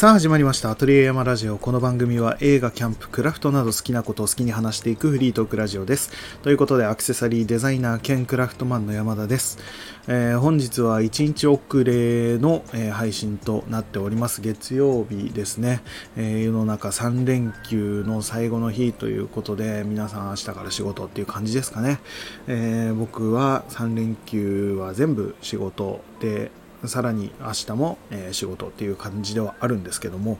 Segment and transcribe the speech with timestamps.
[0.00, 0.70] さあ始まりました。
[0.70, 1.58] アトリエ山ラジオ。
[1.58, 6.10] この番組は映画、キャンプ、クラフトなど好きなことを好きに話していくフリートークラジオです。
[6.40, 9.58] ということで、アクセサリーデザイナー兼クラフトマンの山田です。
[10.08, 14.40] えー、本日は1日遅れの、えー、配信となっております。
[14.40, 15.82] 月曜日ですね。
[16.16, 22.00] えー、世の中3連休の最後の日ということで、皆さん明日から仕事っていう感じですかね。
[22.46, 26.50] え僕は3連休は全部仕事で、
[26.86, 30.38] さらに明日も、え仕事っていう感じではあるんですけども、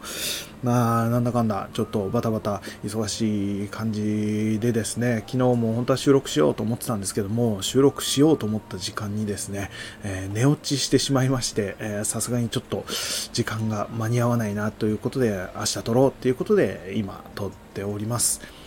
[0.63, 9.71] まあ、なんだかんだ、ちょっとバタバタ忙しい感じでですね、昨日も本当は収録しようと思ってたんですけども、収録しようと思った時間にですね、
[10.03, 12.85] えー、寝落ちしてしまいまして、さすがにちょっと
[13.33, 18.60] 時間が間に合わないなということで、明日撮ろうっていうことで、今撮っております。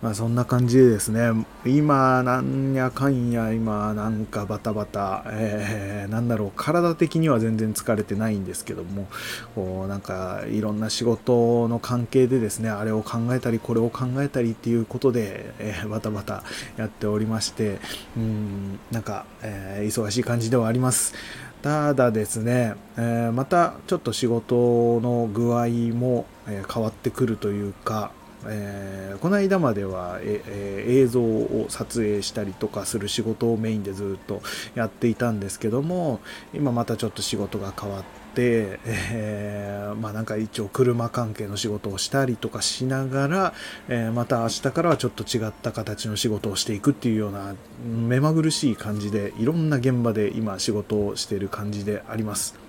[0.00, 1.30] まあそんな感じでですね、
[1.66, 9.08] 今なんやかんや今なんかバタバタ、えー、なんだろう、体的には全然疲れてないんですけども、
[9.54, 16.44] こうなんかいろんな仕事の関係でですね、あれを考えたりこれを考えたりっていうことで、えー、バタバタ
[16.76, 17.78] やっておりまして、
[18.16, 21.14] うん、なんか、えー、忙しい感じではあります。
[21.60, 28.10] ただですね、えー、またちょっと仕事の具合も、変わってくるというか、
[28.46, 34.42] えー、この間までは、えー、映像を撮影したりとかする仕事をメインでずっと
[34.74, 36.20] やっていたんですけども
[36.54, 38.02] 今またちょっと仕事が変わっ
[38.34, 43.54] て、えー、まあなんか一応車関係の仕事をしたりとかしながら、
[43.88, 52.67] えまた明日からはちょっと違った形の仕事をしていくっていうような目まぐるしい感じでいろんな現場で今仕事をしている感じであります。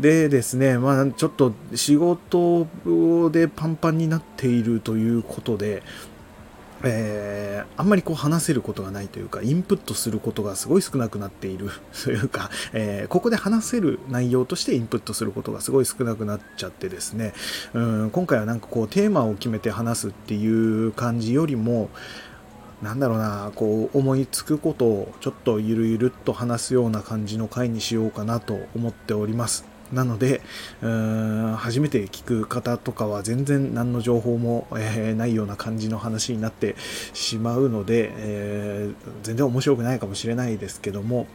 [0.00, 2.66] でですね、まあ、ちょっと仕事
[3.30, 5.82] でパンパンになっているということで、
[6.84, 11.70] えー、あんまりこう話せることがないというか、インプットすることがすごい少なくなっている
[12.04, 17.32] というか、えー、ここで話せる内容としてインプットすることがすごい少なくなっちゃってですね、
[17.72, 20.46] うん、今回はなんかこうテーマを決めて話すってい
[20.86, 21.88] う感じよりも、
[22.82, 29.75] なんだろうな、こう思いつくことをちょっとゆるゆるっと話すような感じの回にしようかなと思っております。
[29.92, 30.40] なので、
[31.56, 36.76] 初めて聞く方とかは全然何の情報も、えー、ないような感じの話になって
[37.12, 41.26] しまうので、えー、全然面白くないかもしれないですけども、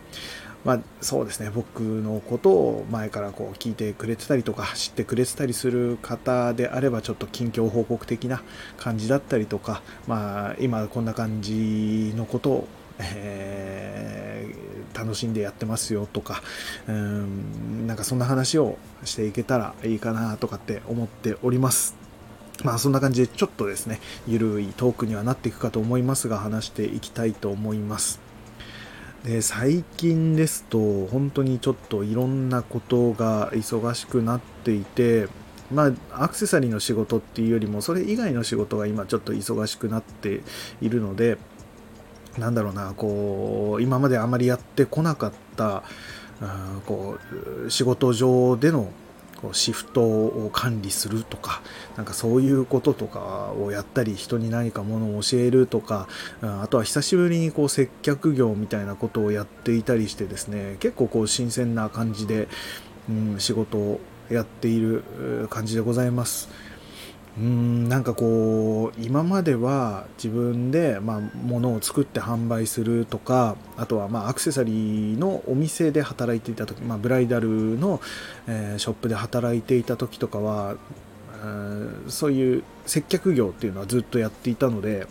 [0.64, 8.44] まあ、そうですね僕のことを前からこう聞いてくれてたりとか知ってくれてたりする方であればちょっと近況報告的な
[8.78, 12.68] 感じだったりとか、まあ、今こんな感じのことを
[13.02, 16.42] えー、楽しんでやってますよとか、
[16.88, 21.96] うん、なんかそんな話をしていけたらいいかなとかって思っております。
[22.64, 28.20] まあそんな感じでちょっとですね、ゆるいトークにはなっていくかと思いますが、話していきたいと思います。
[29.24, 35.28] で最近ですと、本当にちょっといろんなことが忙しくなっていて、
[35.72, 40.42] まあ、アクセサリーの仕事っていうよりも、それ以外の仕事が今ちょっと忙しくなって
[40.82, 41.38] いるので、
[42.38, 45.84] なんだろうな、こう、今まであまりやってこなかった、
[46.86, 47.18] こ
[47.66, 48.92] う、仕事上での
[49.42, 51.62] こうシフトを管理するとか、
[51.98, 56.08] なんかそういうこととかをやったり、人に何かものを教えるとか、
[56.42, 62.48] あとは久しぶりにこう接客業みたいなことをやっていたりしてですね、結構こう新鮮な感じで、
[63.10, 64.00] うん、仕事を
[64.30, 65.04] やっている
[65.50, 66.48] 感じでございます。
[67.38, 78.02] うんなんかこう今までは自分で、まあ、物を作って販売するとかあとはまあアクセサリーのお店で働いていた時、まあ、ブライダルの、
[78.48, 80.76] えー、ショップで働いていた時とかは、
[81.36, 85.08] えー、そういう接客業っていうのはずっとやっていたので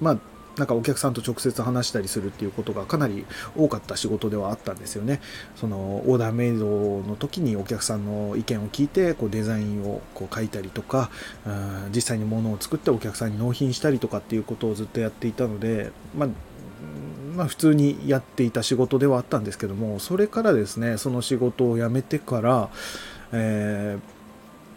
[0.00, 0.18] まあ
[0.56, 5.20] なんかお客さんと直接話したりするっていうことがかなり多かった仕事ではあったんですよね。
[5.54, 6.66] そのオーダーメイド
[7.02, 11.10] の時にお客さんの意見を聞いてこうデザインをこう書いたりとか、
[11.94, 16.28] 実際に物を作ってお客さんに納品したりとかっていうことをずっとやっていたので、まあ
[17.34, 22.70] まあ、普通にやっていた仕事ではあったんですけどもそれからですねその仕事を辞めてから、
[23.32, 24.15] えー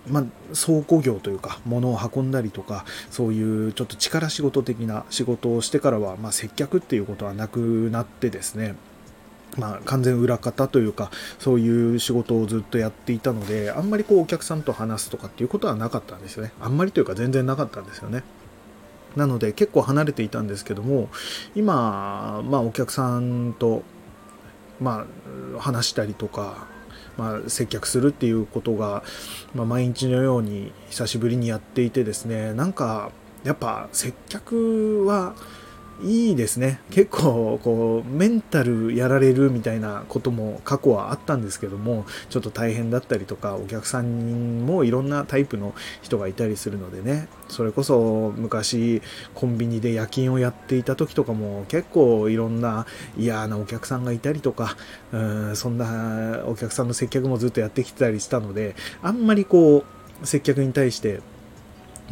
[0.09, 0.23] まあ、
[0.55, 8.75] 倉庫業というか物を運んだりとかそういうちょっと力仕事的な仕事をしてからは、まあ、接客っていうことはなくなってですね
[9.57, 11.09] まあ、完全裏方というか
[11.39, 16.51] そういう仕事をずっとやっていたのであんまりこうお客さんと話すとかっていうことはなかったんですよね。
[16.61, 18.23] あんまりというか全然なかったんですよね。
[19.15, 21.09] なので結構離れていたんですけども
[21.55, 23.81] 今、まあ、お客さんと、
[24.79, 25.07] ま
[25.57, 26.67] あ、話したりとか
[27.19, 29.03] まあ、接客するっていうことが、
[29.53, 33.11] まあ、毎日のように久しぶりにやっていてですねなんか
[33.43, 35.35] やっぱ接客は
[36.01, 36.79] いいですね。
[36.91, 49.01] 結構こうメンタルやられるみたいなことも過去はあったんですけどもちょっと大変だったりとかお客さんもいろんなタイプの人がいたりするのでねそれこそ昔
[49.35, 52.85] コンビニで夜勤をやっていた時とかも結構いろんな
[53.17, 54.77] 嫌なお客さんがいたりとか
[55.11, 59.83] うんそんなお客さんの接客もずっとやってきてたりしたのであんまりこ
[60.23, 61.19] う接客に対して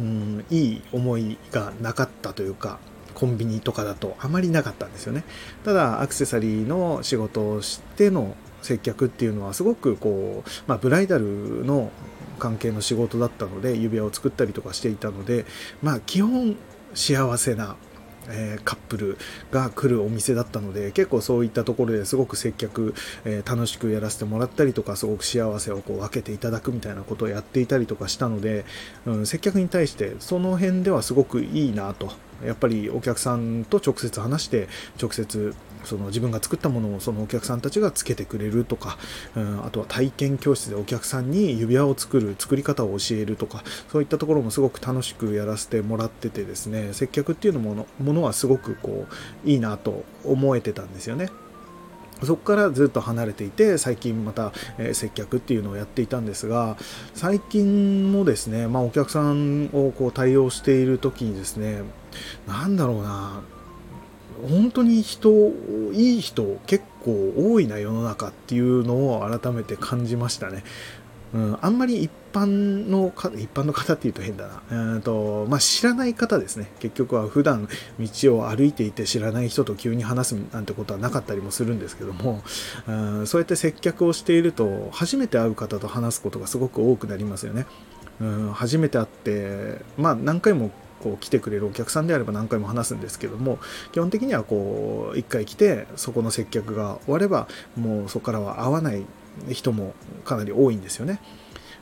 [0.00, 2.78] うんいい思いがなかったというか
[3.18, 5.24] コンビニとかだとあまりなかったんですよね。
[5.64, 11.90] ただアクセサリーの仕事をしての接客っていうのはすごくこう、まあ、ブライダルの
[12.38, 15.46] 関係の仕事だったので指輪を作ったりとかしていたので
[15.82, 16.56] まあ基本
[16.94, 17.76] 幸せな
[18.30, 19.18] え、カップル
[19.50, 22.94] が来るお店だったので結構そういったところですごく接客、
[23.24, 28.66] え、楽しくやらせてもらったりとかすごく幸せをこう分けていただくみたいなことをやっていたりとかしたので、
[29.06, 32.12] うん、接客に対してその辺ではすごくいいなと
[32.44, 34.68] やっぱりお客さんと直接話して
[35.00, 35.54] 直接
[35.84, 38.98] その自分が作ったものをそのお客さんたちがつけてくれるとか、
[39.36, 49.06] うん、あとは体験教室でお客さんに指輪を作る作り方を教えるとかそういったところもすごく楽しくやらせてもらっててですね接客っていうのものものはすごくこ
[49.44, 51.30] ういいなと思えてたんですよね。
[52.22, 56.76] そこからずっと離れていて最近また、え接客っていうのをやっていたんですが
[57.14, 61.82] 最近もですね、まあ、お客さんをこう対応している時にですね
[62.46, 63.42] 何だろうな
[64.48, 65.30] 本当に人
[65.92, 70.64] いい人結構多いな世の中っていうのを改めて感じましたね。
[71.34, 72.46] うん、あんまり一般
[72.88, 74.94] の方、一般の方って言うと変だな。
[74.94, 76.70] うんと、まあ、知らない方ですね。
[76.80, 77.68] 結局は普段
[77.98, 82.42] 道を歩いていて知らない人と急に話すなんてことはなかったりもするんですけども、
[82.86, 87.66] うん、そうやって接客をしていると、初めて会う方と話すことがすごく多くなりますよね。
[88.20, 90.70] うん、初めて会って、まあ、何回も
[91.02, 93.58] こう来てくれるお客さんであれば何回も話すんですけども
[93.92, 99.04] 基本的にはこう1回来てそこの接客が終わればもうそこからは会わない
[99.50, 101.20] 人もかなり多いんですよね。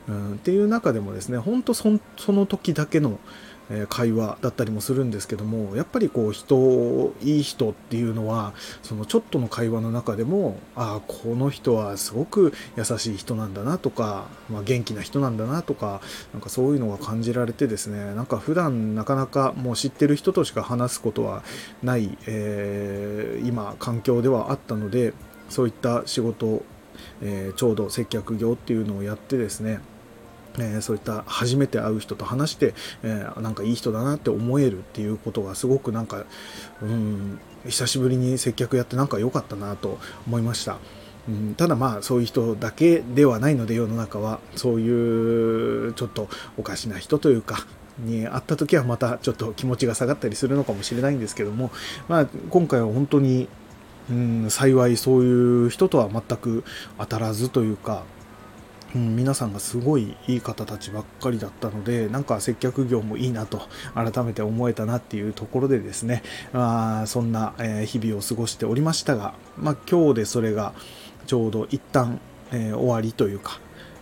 [0.07, 3.19] うん、っていう中でもですね本当その時だけの
[3.89, 16.01] 会話だったりもするんですけどもやっぱりこう人いい人っていうのはそのちょっとの会話の中でもああこの人はすごく優しい人なんだなとか、まあ、元気な人なんだなとか
[16.33, 21.43] なんかそういうのが感じられてですねなんか普段なかなかもう知ってる人としか話すことは
[21.83, 25.13] ない、えー、今環境ではあったので
[25.49, 26.63] そういった仕事、
[27.21, 29.79] えー、ちょうど接客業っていうのをやってですね
[30.59, 32.73] えー、そういった初めて会う人と話して、
[33.03, 36.25] えー、なんかいい人だなって思えるっていうことがすごくなんか、
[36.81, 40.77] うん、久しぶりに接客やってなんか良かったなと思いました。
[41.27, 47.67] うん、ただまあそういう人だけではないので世の中はそういうちょっとおかしな人というか
[47.99, 51.71] に会った時はまたちょっと気持ちが下がったりするのかもしれないんですけども、
[52.07, 53.49] まあ、今回は本当に、
[54.09, 56.63] うん、幸いそういう人とは全く
[56.97, 58.03] 当たらずというか
[58.95, 63.61] うん、皆さんがすごいいい方たちばっかりだったのでなんか接客業もいいなと
[63.93, 66.23] 改めて思えたなっていうところでですね、
[66.53, 67.53] あ、そんな
[67.85, 70.73] 日々を過ごしておりましたが、まあ、今日でそれが
[71.25, 72.19] ちょうど一旦、
[72.51, 73.59] えー、終わりというか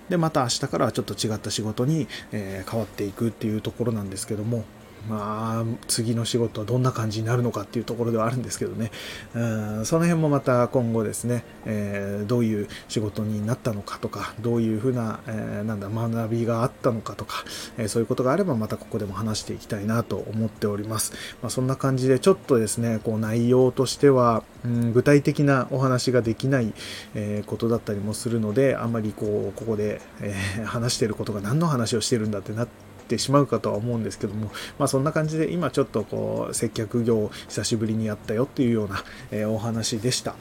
[0.10, 4.64] でまた明日からはちょっと違った仕事に、えー、変わっていくっていうところなんですけども
[5.10, 8.92] まあ、次の仕事はどんな感じになるのかっていうところではあるんですけどね、
[9.36, 9.40] う
[9.82, 17.44] ん、その辺もまた今後ですね、えー、どういう仕事になったのかとか、どういうふうな、えー、なんだ、学びがあったのかとか、
[17.78, 21.14] えー、そういうことがあればまたここでも話していきたいなと思っております。
[21.42, 26.74] まあ、そんな感じでちょっとですね、こう内容としては、うん、具体的なお話ができない、
[27.14, 30.34] えことだったりもするので、あまりこう、ここで、え
[30.66, 40.36] 話してることが何の話をしてるんだってなって、ってしまうかとは思うんですけども、まあ、そんな感じで今ちょっとこう接客業を久しぶりにやったよっていうような、えー、お話でした。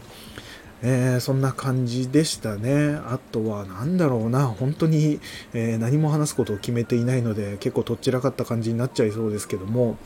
[0.83, 2.94] えー、そんな感じでしたね。
[3.06, 5.21] あとは何だろうな、本当に、
[5.54, 9.97] えー、何も話すことを決めていないので結構とっちらかった感じになっちゃいそうですけども、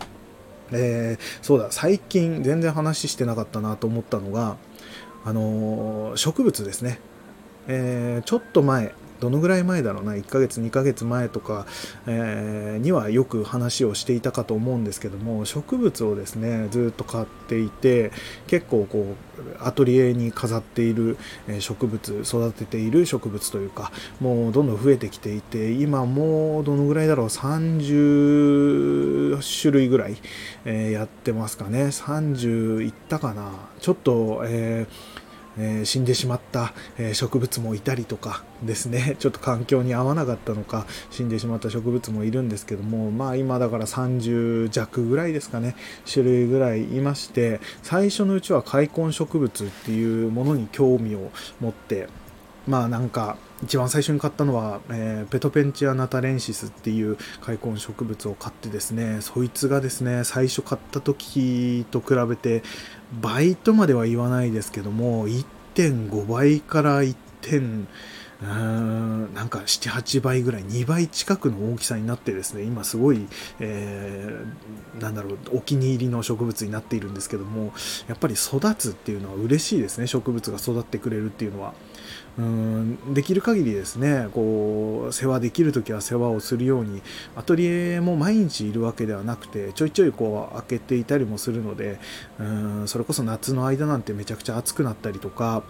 [0.71, 4.57] えー、そうだ、最近全然話してなかったなと思ったのが、
[5.25, 7.01] あの植物ですね。
[7.67, 11.67] えちょっと前、どのぐらい前だろうな1ヶ月2ヶ月前とか、
[12.07, 18.13] え、にはよく話をしていたかと思うんですけども植物をですねずっと買っていて
[18.47, 19.17] 結構こう
[19.61, 21.19] アトリエに飾っている
[21.61, 30.17] 植物育てている植物というかもうどんどん増えてきていて今もうどのぐらいだろう30種類ぐらい、
[30.65, 31.85] え、やってますかね。
[31.85, 33.53] 30いったかな。
[33.81, 35.28] ちょっと、えー
[35.59, 39.17] えー、死んでしまった、え、植物もいたりとかですね。
[39.21, 45.75] ちょっと環境に合わなかったのか死んでしまった植物もいるんですけどもまあ今だから30弱ぐらいですかね。
[46.11, 52.09] 種類ぐらいいまして最初のうちは開墾植物っていうものに興味を持って
[52.67, 62.63] まあなんか一番最初に買ったのは、えー、ペトペンチアナタレンシスっていう開墾植物を買ってですねそいつがですね最初買った時と比べて
[63.21, 67.89] 倍とまでは言わないですけども1.5倍から1点
[68.41, 73.27] うーんなんか78倍ぐらい2倍近くの大きさになってですね今すごい、
[73.59, 77.73] えー、なんだろうお気に入りの植物になっているんですけども
[78.07, 81.75] やっぱり育つっていうのは嬉しいですね植物が育ってくれるっていうのは。
[82.39, 87.03] うんできる限りですねこう世話できる時は世話をするように
[87.35, 91.99] アトリエも毎日いるわけではなくてちょいちょいこう開けていたりもするので
[92.39, 95.65] うんそれこそ夏の間なんてめちゃくちゃ暑くなったりとか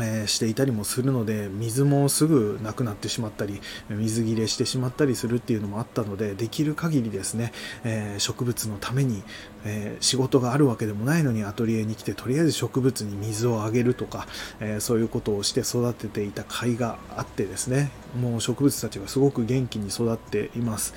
[0.00, 7.52] え、していたりもするので水もすぐなくなってしまったり水切れしてしまったりするっていうのもあったのでできる限りですね、
[7.84, 9.22] えー、植物のために、
[9.64, 14.26] えー、仕事があるわけでもないのにアトリエに来てとりあえず植物に水をあげるとか、
[14.60, 17.90] えそういうことをして育てていた甲斐があってですね
[18.20, 20.94] もう植物たちがすごく元気に育っています。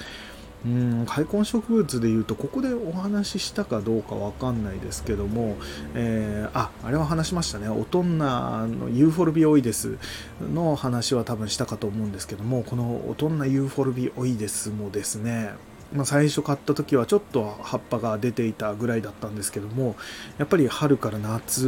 [0.66, 5.58] うん開墾植物でいうとここでお話ししたかどうか分かんないですけども、
[5.96, 7.68] えー、ああれは話しましたね。
[7.68, 9.98] オトンナのユーフォルビオイデス
[10.54, 15.54] の話は多分したかと思うんですけどもこのオトンナユーフォルビオイデスもですね
[15.94, 19.96] まあ、最初買った時はちょっと葉っぱが出ていたぐらいだったんですけども
[20.38, 21.62] やっぱり春から夏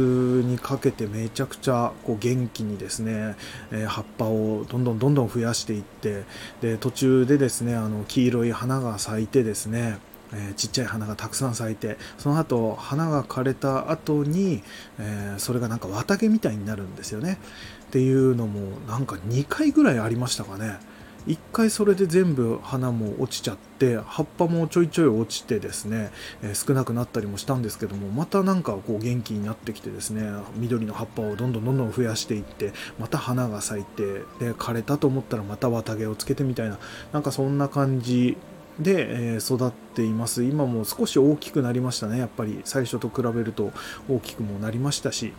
[0.44, 3.36] にかけてめちゃくちゃこう元気にですね、
[3.70, 6.24] えー、葉っぱをどんどんどんどん増やしていって
[6.60, 9.98] で途中でですねあの黄色い花が咲いてですね
[10.32, 14.62] えー、ちっちゃい花がたくさん咲いてその後花が枯れた後に、
[14.98, 17.38] えー、それがなんか綿毛みたいになるんですよね。
[17.84, 20.78] っていうのもなんか2回ぐらいありましたかね。
[21.26, 26.10] 一回それで全部花も落ちちゃって葉っぱもちょいちょい落ちてですね、
[26.42, 34.04] え、少なくなったりもしたんですけどもまたなんかこう元気になってきてですね緑の葉っぱをどんどんどんどん増やしていってまた花が咲いて
[34.38, 36.78] で枯れたと思ったらまた綿毛をつけてみたいな
[37.12, 38.36] なんかそんな感じ
[38.78, 40.42] で、え、育っています。
[40.42, 42.18] 今も少し大きくなりましたね。
[42.18, 43.72] やっぱり最初と比べると
[44.08, 45.32] 大きくもなりましたし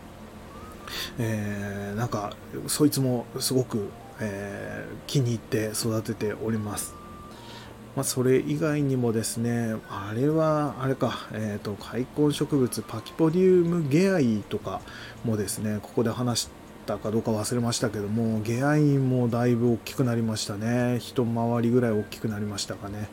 [1.17, 2.35] えー、なんか
[2.67, 3.89] そいつもすごく
[4.19, 6.95] えー、気に入って育てております。
[7.95, 14.81] まあ、それ以外にもですね、あれは、あれか、えっ、ー、と、開墾植物、パキポディウムゲアイとか
[15.23, 16.49] もですね、ここで話し
[16.85, 20.99] たかどうか忘れましたけども、ゲアイもだいぶ大きくなりましたね。
[20.99, 23.09] 一回りぐらい大きくなりましたかね。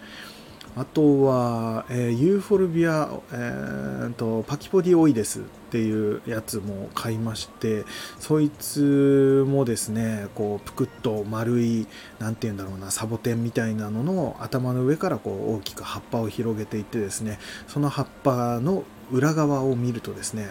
[0.74, 7.84] あとは、えー、ユーフォルビア、えーと、パキポディオイデスっていうやつも買いまして
[8.18, 11.86] そいつもですねこうぷくっと丸い
[12.18, 17.38] 何て言うんだろうなサボテンみたいなのの頭の上からこう大きく葉っぱを広げていってですね
[17.68, 20.46] その葉っぱの裏側を見るとですね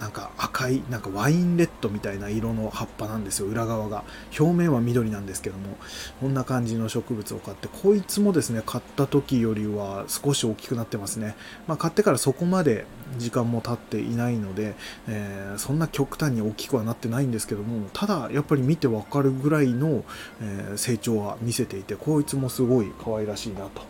[0.00, 4.04] なんか赤いなんかワインレッドみたいな色の葉っぱなんですよ裏側が。
[4.38, 5.76] 表面は緑なんですけども
[6.20, 11.36] こんな感じの植物を買ってこいつもですね買った時よりは少し大きくなってますね、
[11.66, 12.86] まあ、買ってからそこまで
[13.16, 14.74] 時間も経っていないので、
[15.08, 20.04] えー、そんな極端に大きくはなってないんですけどもただやっぱり見てわかるぐらいの、
[20.40, 23.82] え、成長は見せていてこいつもすごい可愛らしいなと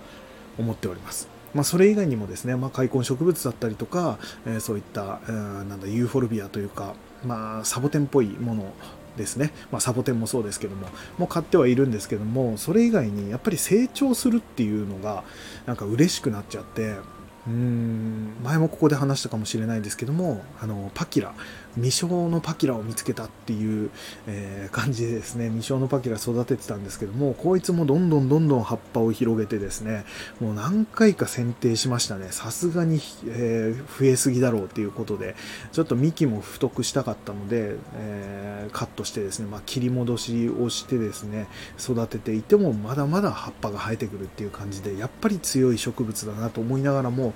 [0.59, 1.38] 思っております。
[1.59, 5.33] まあ、それ以外にもですね、まあ、開墾植物だったりとか、えー、そういった、えー、
[5.65, 8.73] なんだユーフォルビアというか、まあ、サボテンっぽいもの
[9.17, 10.87] ですね、まあ、サボテンもそうですけども
[11.19, 15.25] もう買ってはいるんですけどもそれ以外にやっぱり成長するっていうのが
[15.67, 21.35] なんか嬉しくなっちゃってうーん前もここで話したかもしれないですけどもあのパキラ。
[21.77, 23.91] 未生のパキラを見つけたっていう、
[24.27, 30.05] えー、感じでですね未生のパキラ育ててたんですけどもこいつもどんどんどんどん葉っぱを広げてですね
[30.41, 32.29] もう何回か剪定しましたね。
[32.31, 35.37] さすがに、えー、増えすぎだろうっていうことで
[35.73, 41.49] ちょっと幹も太くしたかったので、えー、カットしてですね、まあ、切り戻しをしてですね
[41.79, 47.35] 育てていてもまだまだ葉っぱが生えてくるっていう感じでやっぱり強い植物だなと思いながらも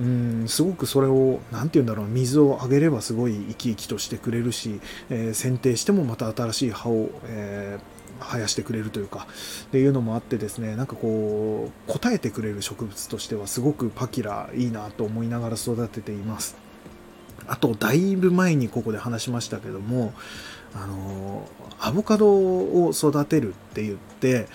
[0.00, 9.28] うんすごくそれを何て言うんだろう水をあげればすごい生き生きとしてくれるし、えー、剪定してもまた新しい葉を、えー、生やしてくれるというか
[9.66, 16.56] っていうのもあってですねなんかこう応えてくれる植物としてはすごくパキラいいなと思いながら育てています。
[17.46, 20.14] あとだいぶ前にここで話しましたけども
[20.74, 21.46] あの
[21.78, 24.48] アボカドを育てるって言って、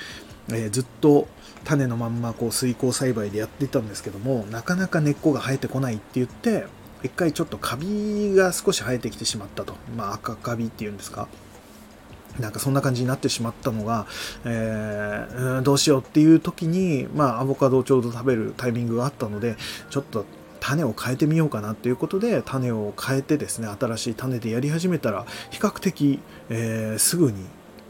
[0.51, 1.27] えー、ずっと
[1.63, 6.65] 種のまんまこう水耕栽培でやってたんですけどもなかなか根っこが生えてこないって言って
[7.03, 9.75] 一回ちょっとカビが少し生えてきてしまったと。
[9.95, 11.27] まあ赤カビっていうんですか。
[12.39, 14.05] なんかそんな感じになってしまったのが、
[14.45, 19.57] えー、どうしようっていう時に、まあアボカドをちょうど食べるタイミングがあったので、
[19.89, 20.25] ちょっと
[20.59, 27.45] 種を変えてみようかなということで種を変えてですね新しい種でやり始めたら比較的、えー、すぐに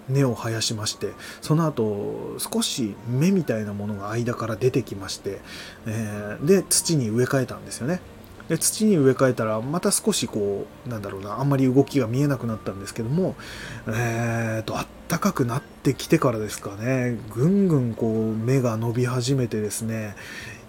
[0.10, 1.12] 根を生やしまして
[1.42, 5.39] その後少し芽みたいなものが間から出てきまして、
[5.86, 8.01] えー、で土に植え替えたんですよね。
[8.50, 13.36] で土に植え替えたらまた少しこうなんだろうなあんまり動きが見えなくなったんですけども
[13.88, 20.16] えーとあったかくなってきてからですかねぐんぐんこう芽が伸び始めてですね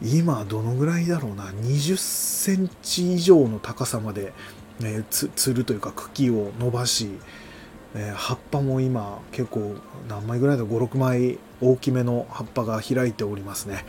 [0.03, 4.35] 今どのぐらいだろうな20センチ以上の高さまで、
[4.83, 7.09] えー、つつるというか茎を伸ばし
[7.95, 9.77] え、葉っぱも今結構
[10.09, 13.85] 何枚ぐらいだ56枚大きめの葉っぱが開いておりますね、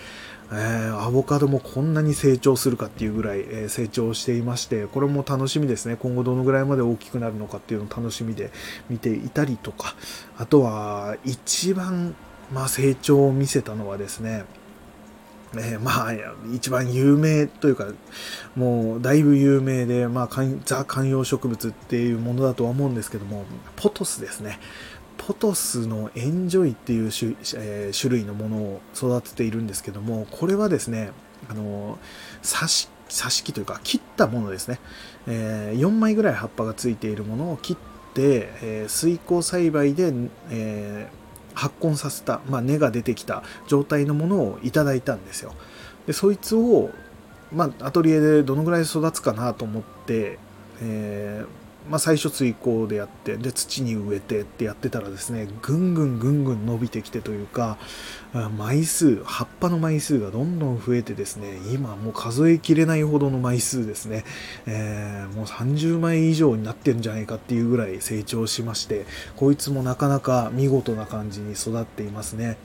[0.51, 5.95] えー、アボカドもこんなに成長するかっていうぐらい、えー、成長していましてこれも楽しみですね。
[5.95, 8.51] 今後どのぐらいまで大きくなるのかっていうのを楽しみで
[8.89, 9.95] 見ていたりとか。
[10.37, 12.15] あとは一番、
[12.51, 14.45] まあ、成長を見せたのはですね
[15.55, 16.13] えー、まあ、
[16.53, 17.87] 一番有名というか、
[18.55, 24.59] もうだいぶ有名で、まあ、ザ観葉植物っていうものだとは思うんですけども、ポトスですね。
[25.17, 31.11] ポトスのエンジョイっていう種,、え、種類のものを育てているんですけども、これはですね、
[31.49, 31.97] あの
[32.43, 34.79] 挿し挿し木というか切ったものですね、
[35.27, 37.77] えー、4枚ぐらい葉っぱがついているものを切っ
[38.13, 40.13] て、えー、水耕栽培で、
[40.49, 41.20] えー
[41.53, 45.53] 発根させた、まあ、根が出てきた状態のものをいただいたんですよ。
[46.07, 46.89] でそいつを、
[47.53, 50.39] まあ、アトリエでどのぐらい育つかなと思って、
[50.81, 57.77] えーまあ、最初追耕でやってで土に植えてってやってたらですねぐんぐんぐんぐん伸びてきてというか
[58.57, 64.23] 枚数葉っぱの枚数がどんどん増えてですね今もう数えきれないほどの枚数ですね、
[64.67, 72.57] えー、もう30枚以上になってるんじゃないかっていうぐらい成長しましてこいつもなかなか見事な感じに育っていますね。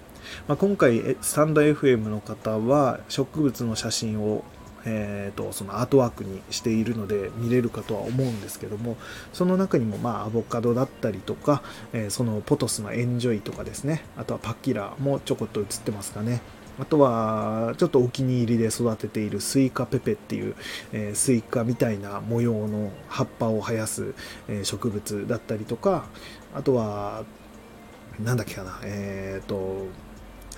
[0.48, 4.44] まあ、今回スタンド FM の方は植物の写真を
[4.86, 8.96] えーと、そのアートワークにしているので見れるかとは思うんですけども
[9.32, 11.62] その中にもまあアボカドだったりとか、
[11.92, 16.40] えー、そのポトスのエンジョイとかですねあとはパッキラもちょこっと映ってますかね。
[16.78, 20.54] あとはちょっとお気に入りで育てているスイカペペっていう、
[20.92, 24.12] えー、スイカみたいな模様の葉っぱを生やす、
[24.46, 26.04] え、植物だったりとか
[26.54, 27.24] あとは
[28.22, 29.86] なんだっけかなえっ、ー、と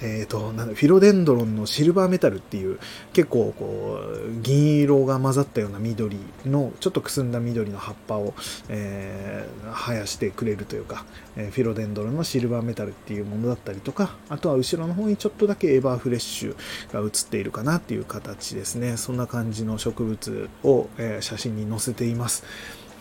[0.01, 2.79] えーと、なんフィロデンドロンのシルバーメタルっていう
[3.13, 8.35] 結構こう銀色が混ざったような緑のちょっとくすんだ緑の葉っぱを、
[8.69, 11.05] えー、生やしてくれるというか、
[11.37, 16.57] え、フィロデンドロンのシルバーメタルっていうものだったりとかあとは後ろの方にちょっとだけエバーフレッシュ
[16.93, 18.97] が映っているかなっていう形ですね。
[18.97, 22.45] そんな感じの植物を、え、写真に載せています。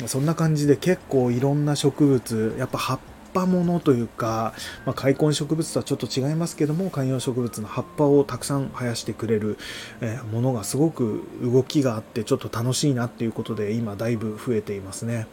[0.05, 4.53] そんな感じで結構いろんな植物やっぱ葉っぱぱものというか、
[4.85, 9.57] まあ、開墾植物とはちょっと違いますけども観葉植物の葉っぱをたくさん生やしてくれる、
[10.01, 15.27] えものがすごく動きがあってちょっと楽しいなっていうことで今だいぶ増えていますね。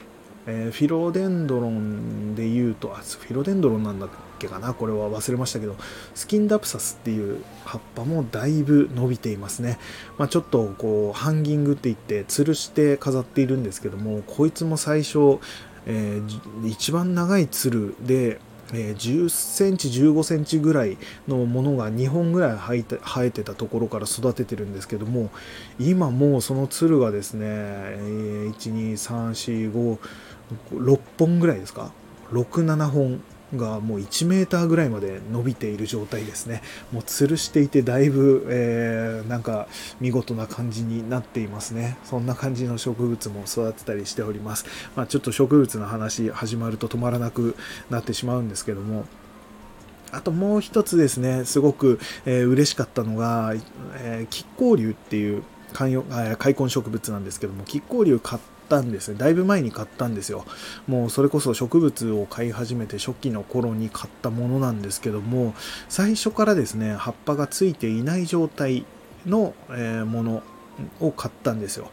[0.46, 4.74] えー、フィロデンドロンで言うとあフィロデンドロンなんだっけかな？
[4.74, 5.74] これは忘れましたけど
[6.14, 9.78] スキンダプサスっていう葉っぱもだいぶ伸びていますね、
[10.18, 15.38] まあ、ちょっとこうハンギングって言って吊るして飾っているんですけどもこいつも最初
[15.86, 18.40] えー、一番長いつるで、
[18.72, 20.96] えー、10センチ15センチぐらい
[21.28, 25.30] のものが2本ぐらい生えて生えてたところから育ててるんですけども
[25.78, 29.98] 今もうそのつるがですね、えー、12345
[30.72, 31.90] 6本ぐらいですか
[32.32, 33.22] ？67本
[33.56, 36.62] がもう1メーターぐらいまで伸びている状態ですね。
[36.92, 39.66] もう吊るしていてだいぶ、えー、なんか
[40.00, 41.98] 見事な感じになっていますね。
[42.04, 44.66] そんな感じの植物も育てたりしております。
[44.96, 47.56] まあ、ちょっと植物の話始まると止まらなく
[47.90, 49.04] なってしまうんですけども、
[50.12, 53.52] あともう一つですね、すごく、えー、嬉しかったのが、
[53.98, 59.18] えー、亀甲竜っていう開墾植物なんですけども、亀甲竜買っったんですね。
[59.18, 60.44] だいぶ前に買ったんですよ。
[60.86, 65.54] もうそれこそ植物を飼い始めて初期の頃に買ったものなんですけども、
[65.88, 68.84] 最初からですね、葉っぱがついていない状態
[69.26, 70.42] の、えもの
[71.00, 71.90] を買ったんですよ。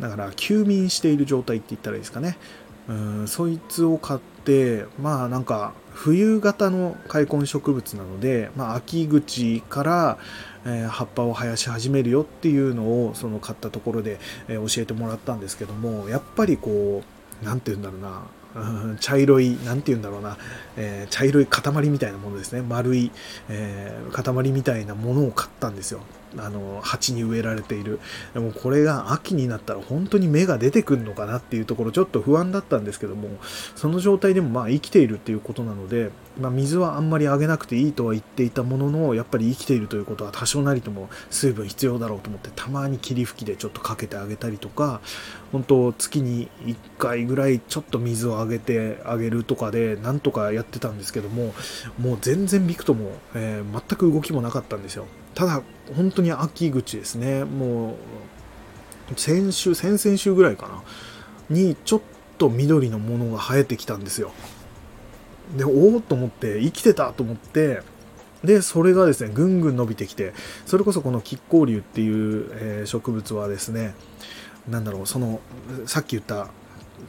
[0.00, 2.38] だから休眠している状態って言ったらいいですかね。
[2.88, 10.18] うんそいつを買ってまあなんか冬型の開墾植物なので、まあ、秋口から、
[10.64, 14.18] えー、葉っぱを生やし始めるよっていうのをその買ったところで、
[14.48, 17.02] えー、教えてもらったんですけどもやっぱりこ
[17.42, 18.22] う何て言うんだろうな
[18.54, 20.36] うん、茶色い、なんて言うんだろうな、
[20.76, 22.62] えー、茶色い塊みたいなものですね。
[22.62, 23.10] 丸い、
[23.48, 26.00] えー、塊みたいなものを買ったんですよ。
[26.38, 28.00] あの鉢に植えられている。
[28.34, 33.28] でもこれが秋になったら本当に芽が出てくるのかなっていうところちょっと不安だったんですけども
[33.76, 45.00] その状態でもまあ生きているっていうことなので、まあ、水はあんまりあげなくていいとは言っていたもののやっぱり生きているということは多少なりとも水分必要だろうと思ってたまに霧吹きでちょっとかけてあげたりとか
[45.50, 51.54] 本当月に1回ぐらいちょっと水をあげてあげるとかでなんとかやってたんですけども
[51.98, 55.06] もう全然ビクとも、えー、全く動きもなかったんですよ。
[55.34, 55.62] ただ
[55.94, 57.44] 本当に秋口ですね。
[57.44, 57.94] もう
[59.16, 60.82] 先週先々週ぐらいかな。
[61.50, 62.00] にちょっ
[62.38, 64.32] と緑のものが生えてきたんですよ。
[65.56, 67.82] でおおと思って生きてたと思って
[68.44, 70.32] でそれがですねぐんぐん伸びてきて
[70.66, 73.94] それこそこの亀甲竜っていう、えー、植物はですね
[74.68, 75.40] なんだろうその
[75.86, 76.48] さっき言った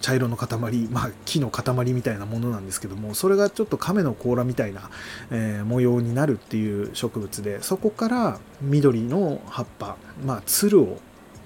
[0.02, 0.48] 茶色の塊、
[0.92, 4.90] まあ、木の塊みたいなものなんですけどもそれがちょっと亀の甲羅みたいな、
[5.32, 11.00] えー、模様になるっていう植物でそこから緑の葉っぱ、まあ、つるを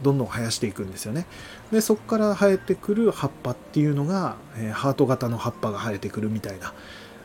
[0.03, 1.25] どんどん生やしていくんですよね。
[1.71, 6.73] でそこから生えてくる葉っぱっていうのが、えー、ハート型の葉っぱが生えてくるみたいな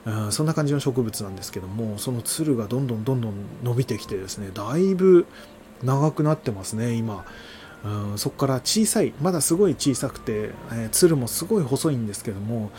[0.04, 5.26] うん、そんな感じの植物なんですけどもそのつるがどんどんどんどん伸びてきてですねだいぶ
[5.82, 7.24] 長くなってますね今。
[7.84, 12.70] うん、そこから小さいまだすごい小さくて、えー、つるもすごい細いんですけども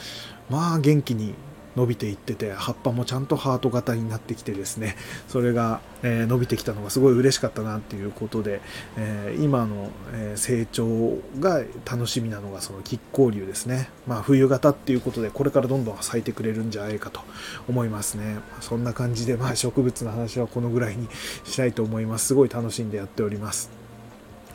[0.50, 1.36] まあ元気に
[1.76, 4.96] 伸びていってて葉っぱもちゃんとハート型になってきてですね
[5.28, 8.62] それが、えー、伸びてきたのがすごい嬉しかったなっていうことで、
[8.98, 13.90] えー、今の、えー、成長が楽しみなのがその亀甲竜ですね。
[14.08, 17.22] まあ冬型っていうことでこれからどんどん咲いてくれるんじゃないかと
[17.68, 18.38] 思いますね。
[18.62, 21.08] そんな感じで、まあ、植物の話はこのぐらいに
[21.44, 22.28] したいと思います。
[22.28, 23.83] すごい楽しんでやっております。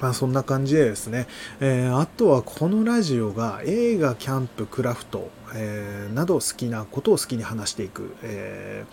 [0.01, 1.27] まあそんな感じでですね、
[1.61, 8.85] えー、あとはこのラジオが映画、キャンプ、クラフト、えー、など好きなことを好きに話していく、え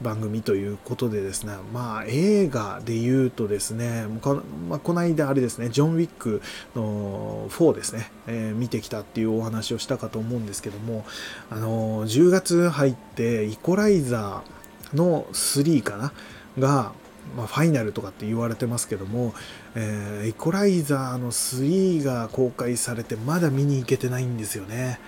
[0.00, 6.40] ー、番組ということでですね、まあ映画で言うとですね、こ,、まあ、この間あれですね、ジョン・ウィック
[6.74, 11.04] の4ですね、え、見てきたっていうお話をしたかと思うんですけども、
[11.50, 16.12] あの10月入ってイコライザーの3かな？
[16.58, 16.92] が、
[17.36, 19.34] まあ、ファイナルとかって言われてますけども、
[19.74, 24.98] えー、イコライザーの3が公開されてまだ見に行けてないんですよね。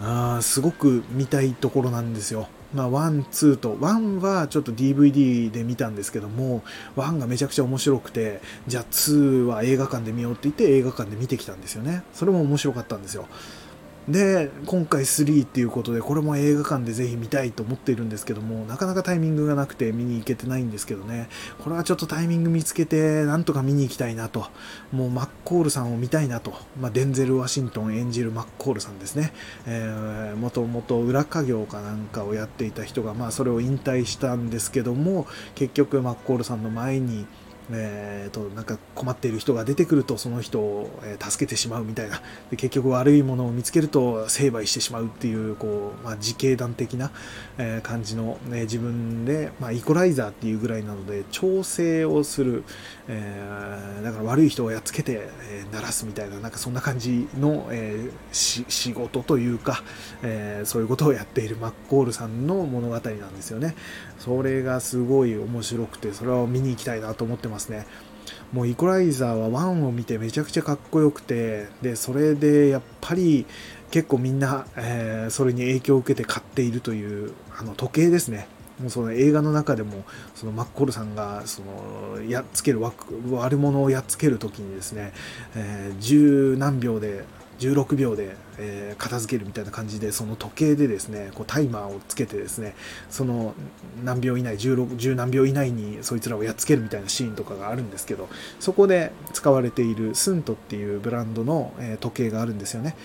[0.00, 2.48] あすごく見たいところなんですよ。
[2.74, 6.62] まあ、1、2と、1はちょっと DVD で見たんですけども、
[6.96, 12.04] 1がめちゃくちゃ面白くて、じゃあ2は映画館で見ようって言って映画館で見てきたんですよね。
[12.12, 13.26] それも面白かったんですよ。
[14.08, 21.28] で今回3っていうことでこれも映画館でぜひ見たいと思っているんですけどもなかなかタイミングがなくて見に行けてないんですけどね。
[21.62, 24.46] これはちょっとタイミング見つけてなんとか見に行きたいなと。
[24.92, 29.32] もうマッコールさんを見たいなと、まあ、デンゼル・ワシントン演じるマッコールさんですね、
[29.66, 37.26] えー、もともと裏稼業かなんかをやっていた人が、まあ、それを引退したんですけども結局マッコールさんの前に
[37.70, 42.22] えーと、なんか困っている人が出てくるとその人を、助けてしまうみたいな。
[42.50, 47.10] で結局悪いものを見つけると成敗してしまうっていうこう、まあ、自警団的な、
[47.82, 52.64] 感じの、ね、自分で、まあ、イコライザーっていうぐらいなので調整をする、
[53.08, 59.82] えー、だから悪い人をやっつけて、え、鳴らすみたいななんかそんな感じの、え仕事というか、
[60.22, 63.74] えそういうことをやっているマッコールさんの物語なんですよね。
[64.18, 67.57] それがすごい面白くてそれを見に行きたいなと思ってます。
[67.58, 67.86] ますね。
[68.52, 73.46] もうイコライザーは1を見てめちゃくちゃかっこよくて、で、それでやっぱり
[73.90, 78.48] 結構みんな、えー、それに影響を受けて買っているというあの時計ですね。
[78.80, 80.04] もうその映画の中でも
[80.36, 85.12] そのマッコールさんがそのやっつける悪者をやっつける時にですね、
[85.56, 87.24] えー、十何秒で
[87.58, 92.74] 16秒で、えー、片付けるみたいな感じでその時計でですねこうタイマーをつけてですね
[93.10, 93.54] その
[94.04, 98.28] 何秒以内16 10何秒以内にそいつらをやっつけるみたいなシーンとかがあるんですけど
[98.60, 102.96] そこで使われているスントっていうブランドの、えー、時計があるんですよね。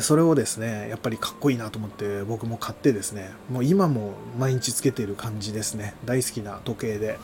[0.00, 5.94] それをですねやっぱりかっこいいなと思って僕も買ってですねもう今も毎日つけてる感じですね。
[6.04, 7.18] 大好きな時計で。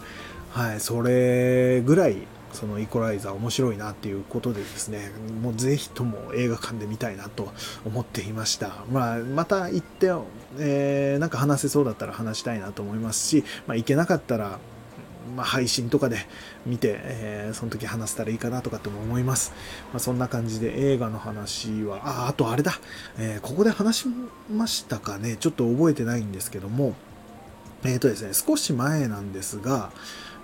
[0.51, 5.11] はいそれぐらいそのイコライザー面白いなっていうことでですね、
[5.43, 7.53] もうぜひとも映画館で見たいなと
[7.85, 8.85] 思っていました。
[8.91, 10.13] まあ、また行って、
[10.59, 14.59] えー、なんか話せそうだったら話したいなと思いますし、まあ、行けなかったら、
[15.37, 16.19] まあ、配信とかで
[16.65, 19.53] 見て、えー、その時話せたらいいかなとかっても思います。
[19.93, 22.81] まあ、そんな感じで映画の話は、あ、あとあれだ、
[23.19, 24.07] えー、ここで話し
[24.51, 26.95] ましたかね、ちょっと覚えてないんですけども、
[27.85, 29.93] えっ、ー、とですね、少し前なんですが、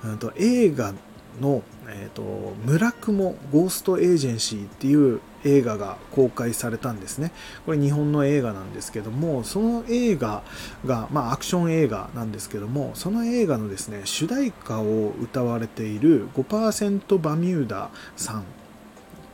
[0.05, 0.93] うんと映画
[1.41, 2.23] の、えーと、
[2.65, 7.33] 村雲ゴーストエージェンシーっていう映画が公開されたんですね。
[7.67, 10.43] これ日本の映画なんですけども、その映画
[10.87, 18.45] が、まあアクション映画なんですけども、その映画のですね、主題歌を歌われている5%バミューダさんっ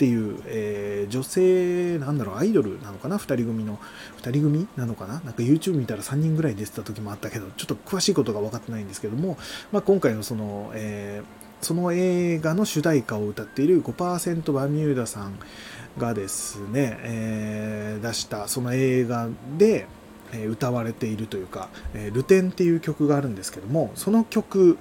[0.00, 3.78] ていう、えー、女性、なんだろう、アイドルなのかな ?2 人組の、
[4.22, 5.14] 2人組なのかな？
[5.14, 9.36] なんか YouTube 見たら3人ぐらい出てた時もあったけど、ちょっと詳しいことが分かってないんですけども、
[9.70, 15.38] まあ、今回のその、えー、その映画の主題歌を歌っている5%バミューダさん
[15.98, 19.86] がですね、えー、出したその映画で、
[20.48, 24.78] 歌われているというか、えルテンっていう曲があるんですけども、その曲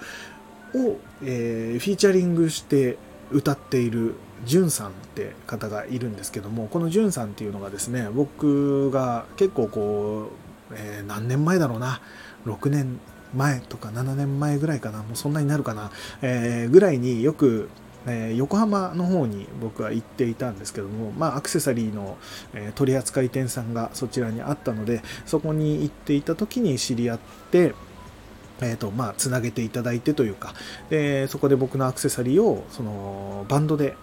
[0.75, 2.99] を、えー、フィーチャリングして
[3.31, 4.15] 歌っている
[4.45, 10.29] じゅんさんって方がいるんですけどもこのじゅんさんっていうのがですね僕が結構こ
[10.71, 12.01] う、えー、何年前だろうな
[12.45, 12.99] 6年
[13.33, 17.69] 前とか7年前ぐらいかなもうそんなになるかな、えー、ぐらいによく
[18.07, 22.17] えー、横浜の方に僕は行っていたんですけども、まあ、アクセサリーの、
[22.53, 27.19] えー、取扱店さんがそちらにあったのでそこに行っていた時に知り合っ
[27.51, 27.73] て、
[28.61, 30.53] えーとまあ、つなげていただいてというか
[30.89, 33.95] でそこで僕のアクセサリーをそのバンドで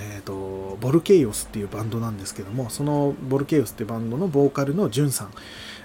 [0.00, 5.30] えーと、ボルケイオスっていうバンドなんですけどもそのボルケイオスってバンドのボーカルのジュンさん、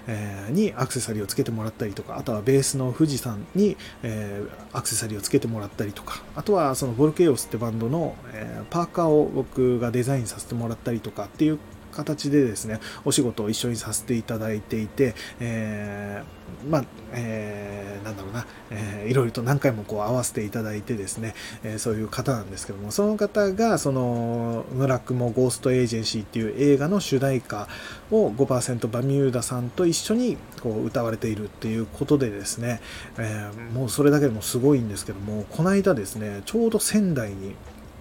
[0.07, 11.59] えー、にアクセサリーをつけてもらったりとかあとはベースの富士山に、えー、アクセサリーをつけてもらったりとかあとはそのボルケイオスってバンドの、えー、パーカーを僕がデザインさせてもらったりとかっていう
[11.97, 21.33] 形でですね、お仕事を一緒にさせていただいていて、えー、まあ、えー、なんだろうな、えー、いろいろと何回もこう合わせていただいてですね、
[21.63, 27.67] えー、そういう方なんですけども、その方が、その、村雲ゴーストエージェンシーっていう映画の主題歌
[28.11, 32.79] を5%バミューダさんと一緒にこう歌われているっていうことでですね、
[33.17, 37.55] えー、もうそれだけでもすごいんですけども、この間ですね、ちょうど仙台に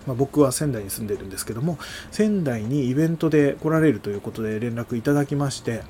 [0.06, 1.78] まあ、僕は仙台に住んでるんですけども
[2.10, 5.82] 仙台にイベントで来られるということで連絡いただきまして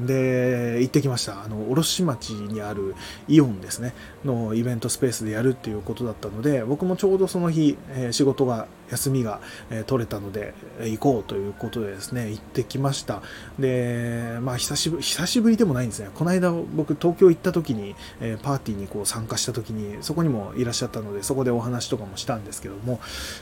[0.00, 1.42] で、行ってきました。
[1.42, 2.94] あの、卸町にある
[3.26, 13.22] イオンですね、のイベントスペースでやるっていうことだったので、僕もちょうどその日、えー、仕事が、休みが、え、取れたので、え、行こうということでですね、行ってきました。
[13.58, 16.10] で、まあ、久しぶり、久しぶりでもないんですね。
[16.14, 23.00] この間、僕、東京行った時に、えパーティーにこう参加した時に、そこにもいらっしゃったので、そこでお話とかもしたんですけども、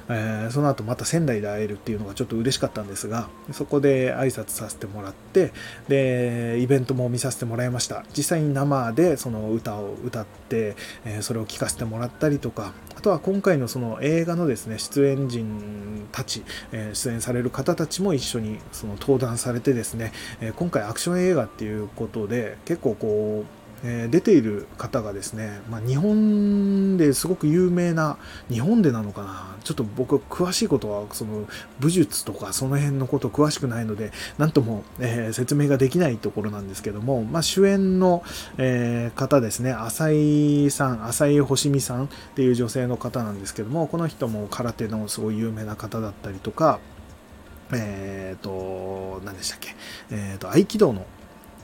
[0.09, 5.53] えその後また仙台で会えるっていうのがちょっと嬉しかったんですが、そこで挨拶させてもらって、
[5.89, 28.17] で、イベントも見させてもらいました実際に生でその歌を歌って、えそれを聴かせてもらったりとかあとは今回のその映画のですね出演人たち、え出演される方たちも一緒にその登壇されてですね、え今回アクション映画っていうことで結構こうえ、出ている方がですね、まあ、日本ですごく有名な、
[28.51, 31.47] 日本でなのかな、ちょっと僕、詳しいことは、その
[31.81, 38.23] 武術とかその辺のこと詳しくないので、なんとも、えー、説明ができないところなんですけども、まあ、主演の、
[38.59, 46.81] えー、方ですね、浅井さん、浅井星美さんっていう女性の方なんですけども、この人も空手のすごい有名な方だったりとか、
[47.73, 49.75] えっ、ー、と、何でしたっけ、
[50.11, 51.05] えっ、と、合気道の、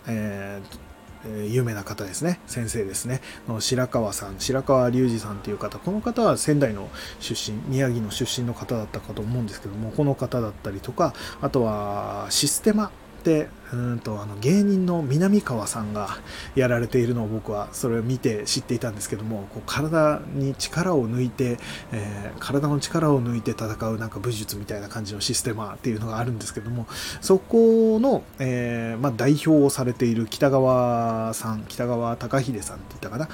[0.07, 0.92] えー
[1.27, 6.89] え有名な方ですね、先生ですね、の白川さん、白川隆二さんという方、この方は仙台の
[7.21, 12.91] 出身、宮城の出身の方だったかと思うんですけども、この方だったりとか、あとはシステマ
[13.23, 16.19] ってうんとあの芸人の南川さんが
[16.57, 21.59] やられているのを僕はそれを見て知っていたんですけどもこう体に力を抜いて、
[21.93, 26.87] えー、体の力を抜いて戦うなんか武術みたいな感じのシステマっていうのがあるんですけども
[27.21, 33.29] そこの、えー、まあ、代表をされている北川さん北川隆秀さんって言ったかな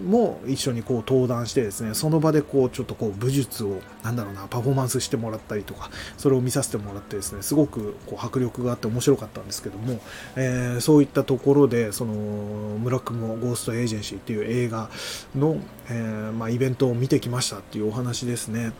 [0.00, 10.00] も一緒にこう登壇してですね、その場でこうちょっとこう武術を、なんだろうな、パフォーマンスしてもらったりとか、それを見させてもらってですね、すごくこう迫力があって面白かったんですけども、
[10.36, 14.90] えー、そういったところで、その、村雲ゴーストエージェンシーっていう映画
[15.36, 15.58] の、
[15.88, 18.72] えー、まあ、イベントを見てきましたっていうお話ですね。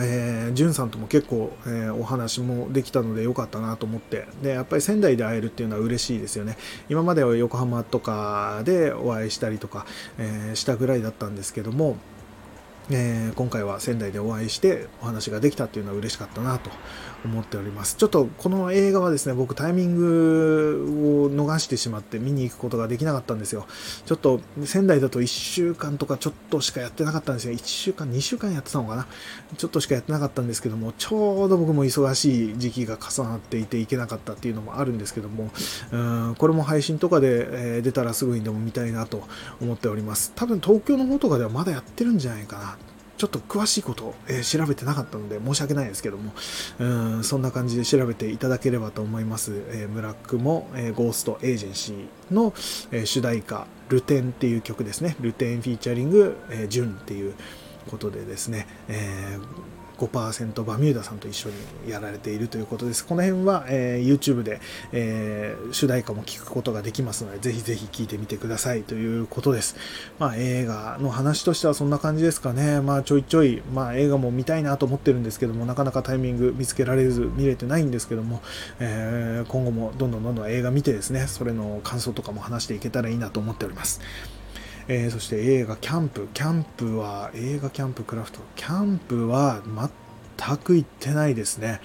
[0.00, 6.56] えー、じゅんさんとも結構、えー、お話もできたので良かったなと思って、で、やっぱり仙台で会えるっていうのは嬉しいですよね。
[6.88, 9.86] 今までは横浜とかでお会いしたりとか、
[10.18, 11.96] えー、したぐらいだったんですけども、
[12.90, 16.70] えー、今回は仙台でお会いしてお話ができたっていうのは嬉しかったなと
[17.24, 17.96] 思っております。
[17.96, 23.66] ちょっとこの映画はですね、僕タイミングを逃してしまって見に行くことができなかったんですよ。
[24.06, 27.54] ちょっと仙台だと1週間とかちょっとしかやってなかったんですよ。
[27.54, 29.06] 1週間、2週間やってたのかな
[29.56, 35.50] ちょっとしかやってなかったんですけども、ちょうど僕も忙しい時期が重なっていて行けなかったっていうのもあるんですけども、
[35.92, 39.26] うんこれも配信とかで、え出たらすぐにでも見たいなと
[39.60, 40.32] 思っております。
[40.34, 42.77] 多分東京の方とかではまだやってるんじゃないかな。
[43.18, 46.32] ちょっと詳しいこと、えー、調べてなかったので申し訳ないですけども、
[46.78, 49.52] うんそんな感じで調べていただければと思います。
[49.70, 52.54] えー、ムラックも、えー、ゴーストエージェンシーの、
[52.92, 55.16] え、主題歌、ルテンっていう曲ですね。
[55.20, 57.34] ルテンフィーチャリング、え、ジュンっていう
[57.90, 63.04] ことでですね、えー5%バミューダさんと一緒にやられているということです。
[63.04, 64.60] この辺は、えー、YouTube で、
[64.92, 69.76] えー、主題歌も聞くことができますので、ぜひぜひ聴いてみてくださいということです。
[70.18, 72.80] まあ映画の話としてはそんな感じですかね。
[72.80, 78.40] まあちょいちょい、まあ映画も見たいなと思ってるんですけども、なかなかタイミング見つけられず見れてないんですけども、
[78.78, 84.00] えー、今後もどんどんどんどん映画見てですね、それの感想とかも話していけたらいいなと思っております。
[84.90, 86.28] えー、そして映画キャンプ。
[86.32, 88.40] キャンプは、映画キャンプクラフト。
[88.56, 89.62] キャンプは
[90.38, 91.82] 全く行ってないですね。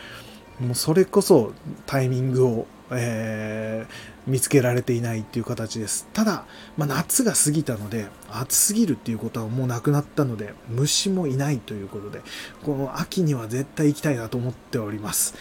[0.61, 1.51] もうそれこそ
[1.85, 6.07] タイミングを、えー、見つけられていないっていう形です。
[6.13, 6.45] ただ、
[6.77, 12.21] まあ、夏が過ぎたので、暑すぎるっていうことはもうなくなったので、虫もいないということで、
[12.63, 15.35] この秋には絶対行きたいなと思っております。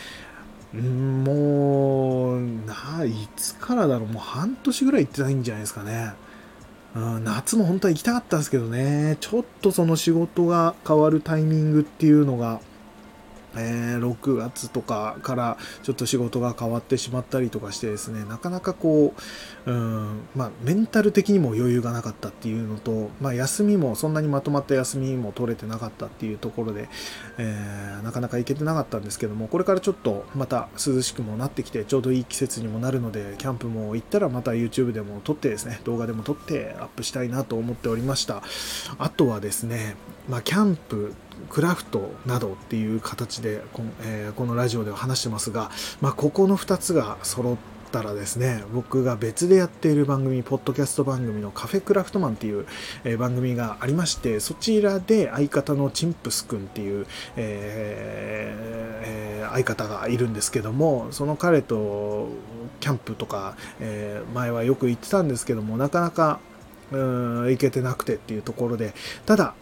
[0.75, 6.15] んもう、な、いつからだろう、もう半年ぐらい行ってないんじゃないですかね。
[6.95, 12.61] 夏も本当は行きたかったんですけどね、ちょっとその仕事が変わるタイミングっていうのが、
[13.57, 19.15] えー、6月とかからちょっと仕事が変わってしまったりとかしてですね、なかなかこ
[19.67, 26.89] う、うん、まあ、メンタル的にも余裕がなかったっていうのと、まあ、休みもそんなにまとまった休みも取れてなかったっていうところで、
[27.39, 38.43] えー、なかなか行けてなかったんですけども、これからちょっとまた涼しくもなってきて、ちょうどいい季節にもなるので、キャンプも行ったらまた YouTube でも撮ってですね、動画でも撮ってアップしたいなと思っておりました。
[38.99, 39.97] あとはですね、
[40.29, 41.15] まあ、キャンプ
[41.49, 47.57] クラフトなどっていう形でこの,、えー、このラジオでは話してますが、まあ、ここの2つが揃っ
[47.91, 52.67] たらですね僕が別でやっている番組ポッドキャスト番組のカフェクラフトマンっていう、
[53.05, 62.29] え、番組がありましてそちらで相方のチンプスくんっていう、えー、相方がいるんですけどもその彼と
[62.81, 66.41] キャンプとか、え前はよく行ってたんですけどもなかなか
[66.93, 68.95] うん行けてなくてっていうところで
[69.27, 69.55] ただ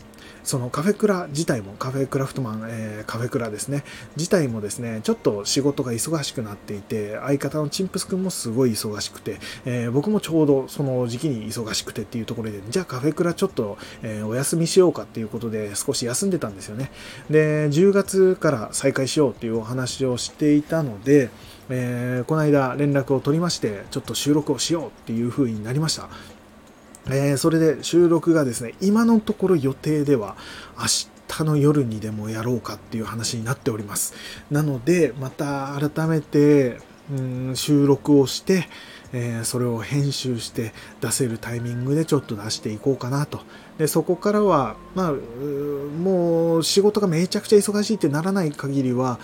[0.44, 3.84] そのカフェクラ自体も、カフェクラフトマン、えー、カフェクラですね、
[4.16, 16.90] 自体もですね、ちょっと仕事が忙しくなっていて、相方のチンプス君もすごい忙しくて、えー、僕もちょうどその時期に忙しくてっていうところで、じゃあカフェクラちょっと、えー、お休みしようかっていうことで少し休んでたんですよね。
[17.28, 21.30] で、10月から再開しようっていうお話をしていたので、
[21.70, 26.08] えー、この間連絡を取りまして、ちょっと収録をしようっていう風になりました。
[27.12, 30.36] えー、それで収録がですね、今のところ予定では
[30.78, 30.86] 明
[31.28, 34.14] 日の夜にでもやろうかっていう話になっております。
[34.50, 36.78] なので、また改めて、
[37.10, 38.68] うん収録をして、
[39.12, 43.40] えー、それを編集して出せるタイミングでちょっと出していこうかなと。
[43.78, 49.18] で、そこからは、まあ、もう仕事がめちゃくちゃ忙しいってならない限りは、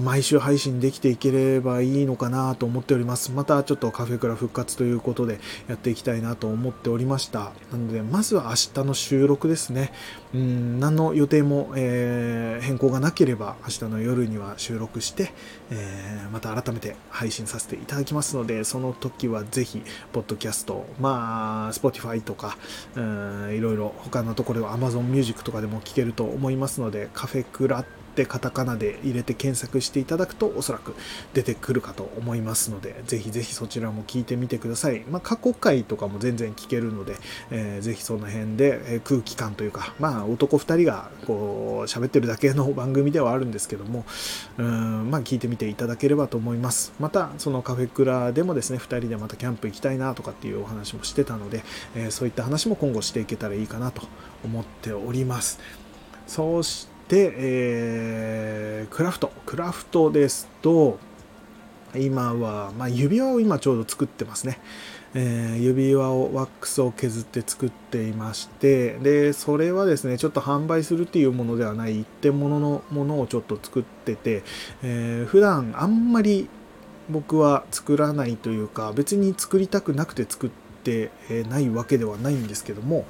[0.00, 3.30] 毎週配信できていければいいのかなと思っております。
[3.30, 7.52] またちょっとカフェクラ復活ということでやっていきたいなと思っておりました。
[7.70, 9.92] なので、まずは明日の収録ですね。
[10.34, 15.32] うん、何の予定も、えー、変更がなければ明日の夜には収録して、
[15.70, 22.58] えー、また改めて配信させていただきますので、その時はぜひ、ポッドキャスト、まあ、Spotify とか、
[22.96, 30.94] うん、いろいろ他のところでは Amazon Music とかでも聞けると思いますので、カフェクラってってカタカナで入れて検索していただくとおそらく
[31.34, 35.00] 出てくるかと思いますので、ぜひぜひそちらも聞いてみてください。
[35.10, 37.16] まあ、過去回とかも全然聞けるので、
[37.50, 44.04] えー、ぜひその辺で、え空気感というか、まあ男2人がこう喋ってるだけの番組ではあるんですけども、
[44.58, 46.92] うんまあ聞いてみていただければと思います。
[47.00, 51.64] また、そのカフェクラでもですね、2人でまたキャンプ行きたいなとかっていうお話もしてたので、
[51.96, 54.02] えー、そういった話も今後していけたらいいかなと
[54.44, 55.58] 思っております。
[56.26, 59.30] そしてで、えー、クラフト。
[59.46, 60.98] クラフトですと、
[61.94, 64.58] 今は、まあ、指輪を今ちょうど作ってますね。
[65.14, 74.42] えー、指輪をワックスを削って作っていましてでそれはですねちょっと販売するっていうものではない一点物のものをちょっと作ってて、
[74.82, 76.48] えー、普段あんまり
[77.08, 81.10] 僕は作らないというか別に作りたくなくて作ってて
[81.48, 83.06] ないわけではないんですけども、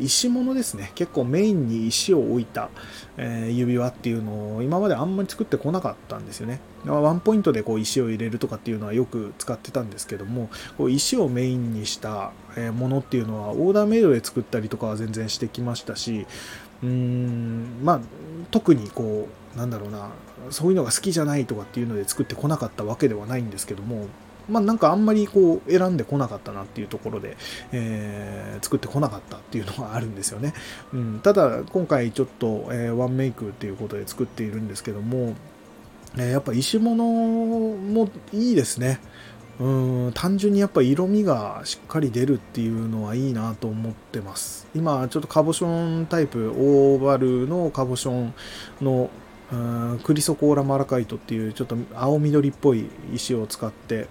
[0.00, 0.92] 石物ですね。
[0.94, 2.70] 結構メインに石を置いた
[3.16, 6.60] 指輪っていうのを今まであんまり作ってこなかったんですよね。
[6.86, 12.32] ワンポイントでこう石を入れるとかっていうのはよく使ってたんですけどもこう石をメインにした
[12.72, 16.26] ものっていうのはオーダーメイドで作ったりとかは全然してきましたし
[16.82, 18.00] うーんまあ
[18.50, 20.10] 特にこうなんだろうな
[20.50, 24.06] そういうのが好きじゃないとかっていうので作ってこなかったわけではないんですけども
[24.48, 27.36] まあなんかあんまりこう選んでこなかったなっていうところで、
[27.72, 30.54] えー、作ってこなかったっていうのがあるんですよね。
[30.92, 35.34] うん、ただ今回ちょっと、えー、ワンメイクっていうことで作っているんですけども、
[36.16, 39.00] え、やっぱ石物もいいですね。
[39.60, 48.34] うん単純にやっぱ色味がしっかり出るっていうのはいいなと思ってます今ちょっとカボションタイプオーバルのカボション
[48.80, 49.10] の
[50.04, 54.06] クリソコーラマラカイトっていうちょっと青緑っぽい石を使って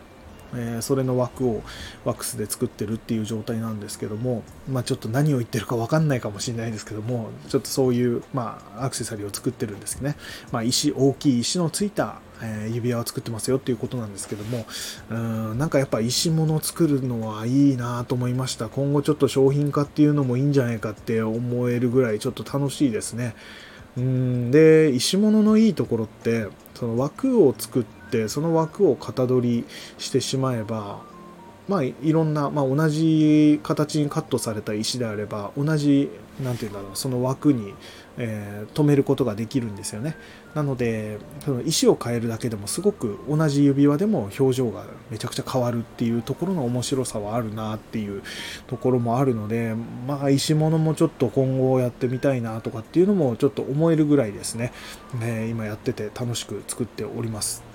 [0.56, 1.62] えー、それの枠を
[2.06, 10.16] ワックスで作ってるっていう状態なんですけども、まあ、ちょっと何を言ってるか分かんないかもしれないですけどもちょっとそういう、まあ、アクセサリーを作ってるんですね、
[10.52, 14.66] まあ、石大きい石のついた、えー、指輪を作ってますよっていうことなんですけども
[15.10, 18.70] うんなんかやっぱ石物を作るのはいいなと思いました。
[18.70, 23.36] 今後ちょっと商品化っていうのもいいんじゃないかって思えるぐらいちょっと楽しいですね。
[23.98, 29.66] うんで石物のいいところってその枠を作ってってその枠を型取り
[29.98, 31.02] してしまえば
[31.68, 36.10] まあいろんな、まあ、同じ形にカットされた石であれば同じ
[36.42, 37.74] 何て言うんだろうその枠に、
[38.18, 40.16] えー、止めることができるんですよね。
[40.54, 48.24] なのでその石を変えるだけでもすごく同じ指輪でも表情がめちゃくちゃ変わるっていうところの面白さはあるなっていう
[48.68, 49.76] ところもあるので
[50.08, 54.72] まあ石物もちょっと今後やってみたいなとかっていうのもちょっと思えるぐらいですね、
[55.20, 57.67] ね今やってて楽しく作っております。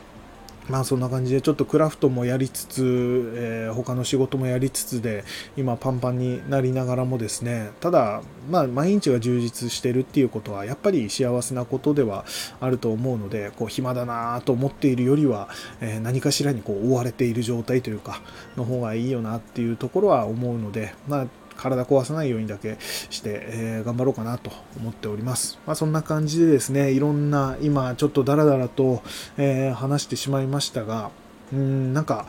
[0.68, 5.24] まあそんな感じでちょっとクラフトもやりつつ、えー、他の仕事もやりつつで
[5.56, 7.70] 今パンパンになりながらもですね。
[7.80, 12.24] ただまあ毎日が充実してるっていうことはやっぱり幸せなことでは
[12.60, 15.48] あると思うのでこう暇だなと思っているよりは、
[15.80, 18.20] えー、何かしらにこう追われている状態というか
[18.56, 21.26] の方がいいよなっていうところは思うのでまあ
[21.62, 25.58] 体壊さないようにだけして、えー、頑張ろうかなと思っております。
[25.66, 29.02] まあ、そんな感じでですね、いろんな、今ちょっとダラダラと、
[29.36, 31.10] えー、話してしまいましたが、
[31.52, 32.26] うん、なんか、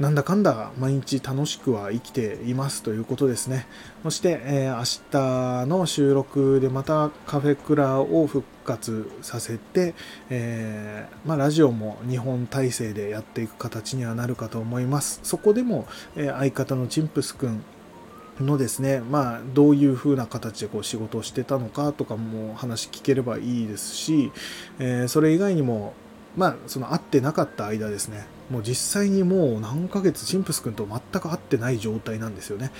[0.00, 3.68] なんだかんだ毎日楽しくは生きていますということですね。
[4.02, 9.94] そして、えー、明日の収録でまたカフェクラを復活させて、
[10.30, 15.20] えー、まあ、ラジオも2本体制でやっていく形にはなるかと思います。
[15.22, 17.62] そこでも、えー、相方のチンプスくん
[18.40, 24.32] のですね、まあ、どういう風な形でこう仕事をしてたのかとかも話聞ければいいですし、
[24.78, 25.94] えー、それ以外にも、
[26.36, 32.72] まあ、その会ってなかった間ですね、もう実際にもう何ヶ月、チンプス君と全く会ってない状態なんですよね。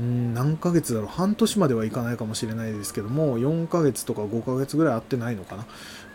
[0.00, 5.66] うん何ヶ月だろう半年まではいかないかもしれないですけども4ヶ月とか5ヶ月ぐらい会ってないのかな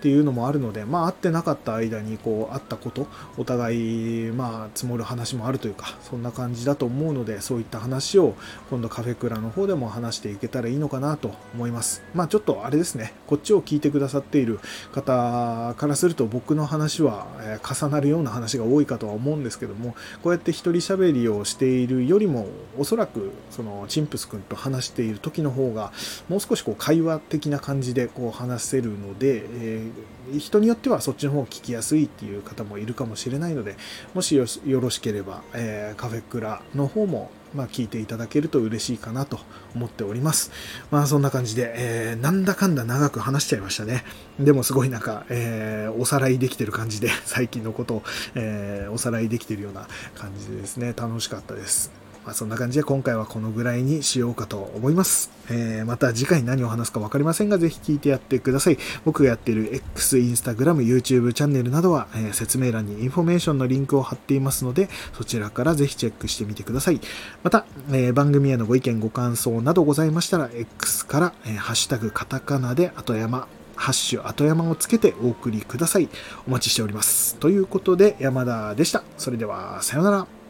[0.03, 8.35] っていうのもあるので、まあ、会ってなかった間にこう会ったことお互い、まあ、積もる話もあるというかそんな感じだと思うのでそういった話を
[8.69, 12.03] 今度カフェクラの方でも話していけたらいいのかなと思います。
[12.13, 14.59] まあちょっとあれですねこっちを聞いてくださっている
[14.91, 17.25] 方からすると僕の話は、
[17.63, 22.47] 重なるような話が多いかとは思うんですけどもこうやって一人喋りをしているよりも
[22.77, 25.93] おそらくそのチンプス君と話している時の方が
[26.27, 29.91] もう少しこう会話的な感じでこう話せるので、え
[30.31, 33.75] 人によってはそっちの方が聞きやすいっていう方もいるかもしれないので、
[34.13, 39.39] もしよろしければ、えー、カフェクラの方もまあ、聞いていただけると嬉しいかなと
[39.75, 40.51] 思っております。
[40.91, 44.03] まあそんな感じで、えー、なんだかんだ長く話しちゃいましたね。
[44.39, 48.03] でもすごいなんか、えー、おさらいできてる感じで、最近のことを、
[48.35, 52.02] え、おさらいできてるような感じでですね、楽しかったです。
[52.25, 55.31] まあ、そんな感じで今回はこのぐらいにしようかと思います。
[55.49, 58.77] えー、また次回何を話すか分かりませんが、ぜひ聞いてやってください。
[59.03, 67.01] 僕がやっている X、Instagram、YouTube チャンネルなどは、えー、説明欄にインフォメーションのリンクを貼っていますので、そちらからぜひチェックしてみてください。
[67.43, 76.07] また、えー、番組へのご意見、ご感想などございましたら、X から、えー、ハッシュタグカタカナで後山、ハッシュ後山をつけてお送りください。
[76.47, 77.35] お待ちしております。
[77.35, 79.03] ということで、山田でした。
[79.17, 80.42] それでは、さようなら。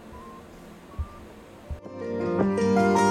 [2.06, 3.03] Thank you.